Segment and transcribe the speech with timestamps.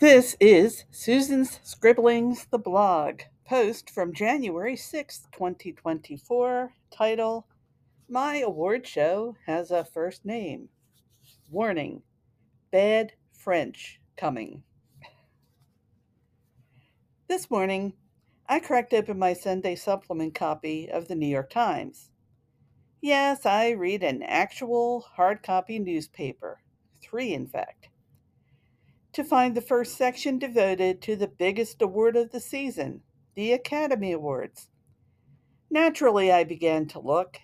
[0.00, 7.46] This is Susan's Scribblings, the blog, post from January 6th, 2024, title
[8.08, 10.68] My Award Show Has a First Name.
[11.48, 12.02] Warning
[12.72, 14.64] Bad French Coming.
[17.28, 17.92] This morning,
[18.48, 22.10] I cracked open my Sunday supplement copy of the New York Times.
[23.00, 26.58] Yes, I read an actual hard copy newspaper,
[27.00, 27.90] three in fact
[29.14, 33.00] to find the first section devoted to the biggest award of the season,
[33.36, 34.68] the Academy Awards.
[35.70, 37.38] Naturally, I began to look,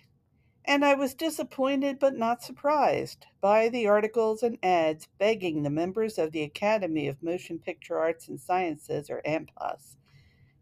[0.65, 6.17] and I was disappointed but not surprised by the articles and ads begging the members
[6.17, 9.95] of the Academy of Motion Picture Arts and Sciences, or AMPAS,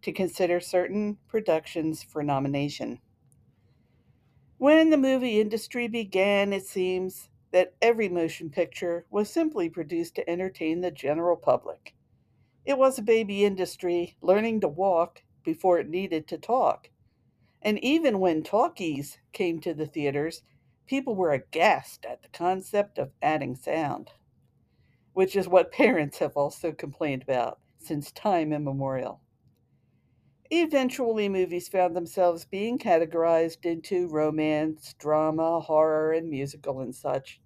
[0.04, 3.00] to consider certain productions for nomination.
[4.60, 10.30] When the movie industry began, it seems, that every motion picture was simply produced to
[10.30, 11.94] entertain the general public.
[12.66, 16.90] It was a baby industry learning to walk before it needed to talk.
[17.62, 20.44] And even when talkies came to the theaters,
[20.86, 24.12] people were aghast at the concept of adding sound,
[25.14, 29.22] which is what parents have also complained about since time immemorial.
[30.52, 37.40] Eventually, movies found themselves being categorized into romance, drama, horror, and musical and such.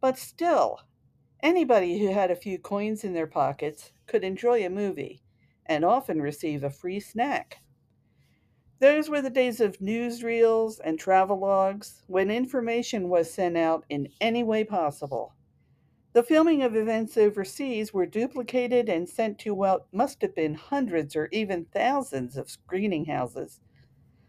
[0.00, 0.80] But still,
[1.40, 5.22] anybody who had a few coins in their pockets could enjoy a movie
[5.66, 7.62] and often receive a free snack.
[8.80, 14.42] Those were the days of newsreels and travelogues when information was sent out in any
[14.42, 15.36] way possible.
[16.14, 21.16] The filming of events overseas were duplicated and sent to what must have been hundreds
[21.16, 23.60] or even thousands of screening houses.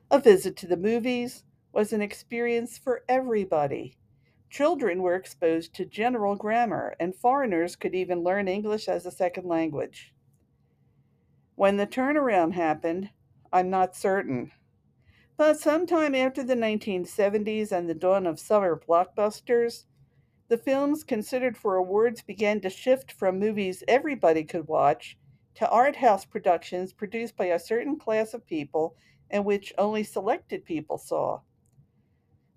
[0.09, 3.97] A visit to the movies was an experience for everybody.
[4.49, 9.45] Children were exposed to general grammar, and foreigners could even learn English as a second
[9.45, 10.13] language.
[11.55, 13.09] When the turnaround happened,
[13.51, 14.51] I'm not certain.
[15.35, 19.85] But sometime after the 1970s and the dawn of summer blockbusters,
[20.49, 25.17] the films considered for awards began to shift from movies everybody could watch
[25.55, 28.95] to art house productions produced by a certain class of people
[29.29, 31.39] and which only selected people saw.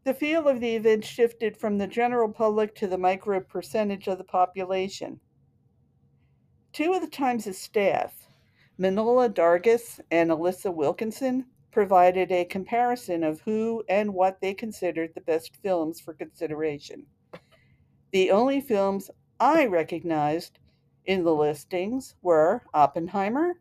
[0.04, 4.18] The feel of the event shifted from the general public to the micro percentage of
[4.18, 5.20] the population.
[6.72, 8.28] Two of the Times' staff,
[8.78, 15.20] Manohla Dargis and Alissa Wilkinson, provided a comparison of who and what they considered the
[15.22, 17.06] best films for consideration.
[18.16, 20.58] The only films I recognized
[21.04, 23.60] in the listings were Oppenheimer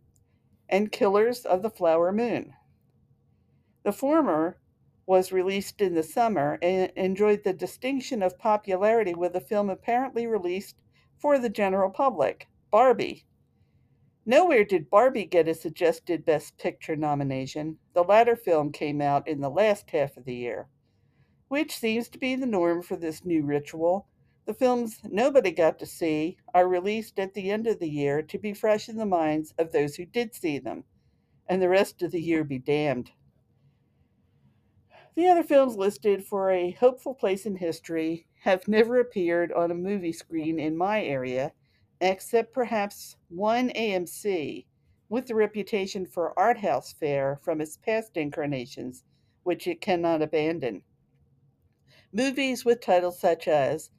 [0.69, 2.53] and Killers of the Flower Moon.
[3.83, 4.57] The former
[5.05, 10.25] was released in the summer and enjoyed the distinction of popularity with a film apparently
[10.25, 10.77] released
[11.17, 13.25] for the general public, Barbie.
[14.25, 17.77] Nowhere did Barbie get a suggested Best Picture nomination.
[17.94, 20.69] The latter film came out in the last half of the year,
[21.49, 24.07] which seems to be the norm for this new ritual
[24.45, 28.38] the films nobody got to see are released at the end of the year to
[28.38, 30.83] be fresh in the minds of those who did see them,
[31.47, 33.11] and the rest of the year be damned.
[35.16, 39.75] The other films listed for a hopeful place in history have never appeared on a
[39.75, 41.53] movie screen in my area,
[42.01, 44.66] except perhaps one AMC,
[45.09, 49.03] with the reputation for art house fare from its past incarnations,
[49.44, 50.83] which it cannot abandon.
[52.12, 53.89] Movies with titles such as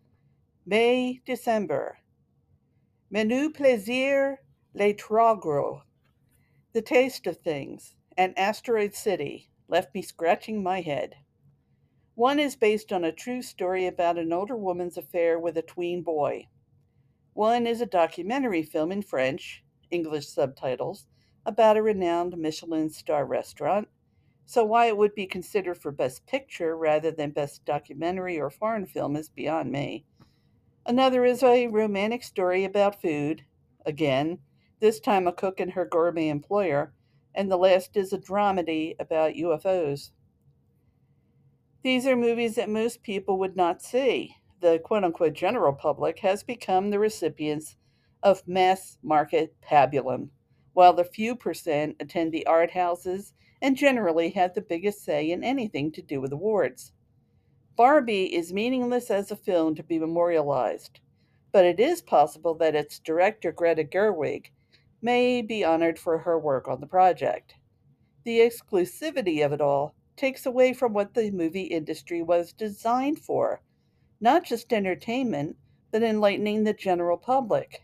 [0.69, 1.99] May, December.
[3.09, 4.41] Menu plaisir,
[4.75, 5.83] les Troisgros.
[6.73, 11.15] The taste of things, and Asteroid City left me scratching my head.
[12.17, 16.03] One is based on a true story about an older woman's affair with a tween
[16.03, 16.49] boy.
[17.33, 19.63] One is a documentary film in French,
[19.93, 21.07] English subtitles,
[21.45, 23.87] about a renowned Michelin star restaurant.
[24.47, 28.87] So, why it would be considered for Best Picture rather than Best Documentary or Foreign
[28.87, 30.07] Film is beyond me.
[30.89, 33.45] Another is a romantic story about food,
[33.85, 34.39] again,
[34.79, 36.95] this time a cook and her gourmet employer,
[37.35, 40.13] and the last is a dramedy about UFOs.
[41.83, 44.37] These are movies that most people would not see.
[44.61, 47.75] The quote unquote general public has become the recipients
[48.23, 50.31] of mass market pabulum,
[50.73, 55.43] while the few percent attend the art houses and generally have the biggest say in
[55.43, 56.93] anything to do with awards.
[57.77, 61.01] Barbie is meaningless as a film to be memorialized,
[61.53, 64.47] but it is possible that its director, Greta Gerwig,
[65.03, 67.55] may be honored for her work on the project.
[68.25, 73.61] The exclusivity of it all takes away from what the movie industry was designed for
[74.23, 75.57] not just entertainment,
[75.91, 77.83] but enlightening the general public.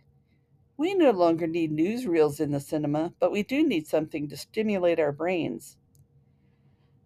[0.79, 4.99] We no longer need newsreels in the cinema, but we do need something to stimulate
[4.99, 5.77] our brains.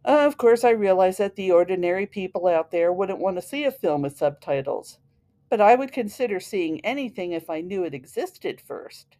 [0.06, 3.72] Of course, I realize that the ordinary people out there wouldn't want to see a
[3.72, 4.98] film with subtitles,
[5.50, 9.16] but I would consider seeing anything if I knew it existed first.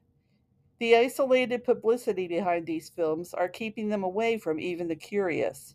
[0.79, 5.75] The isolated publicity behind these films are keeping them away from even the curious.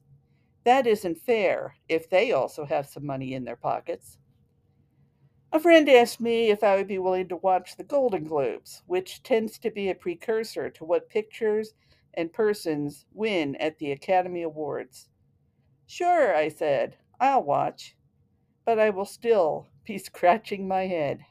[0.63, 4.17] That isn't fair if they also have some money in their pockets.
[5.51, 9.23] A friend asked me if I would be willing to watch the Golden Globes, which
[9.23, 11.73] tends to be a precursor to what pictures
[12.13, 15.09] and persons win at the Academy Awards.
[15.85, 17.95] Sure, I said, I'll watch,
[18.65, 21.25] but I will still be scratching my head.